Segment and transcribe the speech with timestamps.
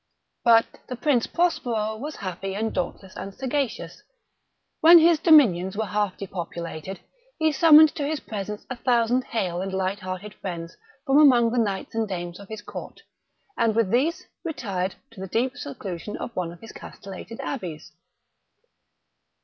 [0.43, 4.01] But the Prince Prospero was happy and dauntless and sagacious.
[4.79, 7.01] When his dominions were half depopulated,
[7.37, 10.75] he summoned to his presence a thousand hale and light hearted friends
[11.05, 13.01] from among the knights and dames of his court,
[13.55, 17.91] and with these retired to the deep seclusion of one of his castellated abbeys.